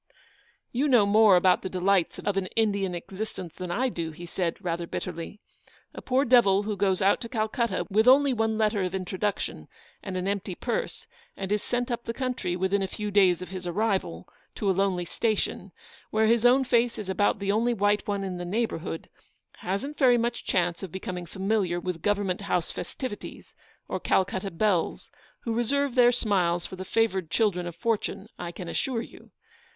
[0.71, 4.57] "You know more about the delights of an Indian existence than I do/' he said,
[4.59, 5.41] rather bitterly;"
[5.93, 9.67] a poor devil who goes out to Calcutta with only one letter of introduction,
[10.01, 11.05] and an empty purse,
[11.37, 14.71] and is sent up the country, within a few days of his arrival, to a
[14.71, 15.71] lonely station,
[16.09, 19.05] where his own face is about the only white one in the neigh bourhood,
[19.57, 23.53] hasn't very much chance of becoming familiar with Government House festivities,
[23.87, 25.11] or Calcutta belles,
[25.43, 29.29] who reserve their smiles for the favoured children of fortune, I can assure you.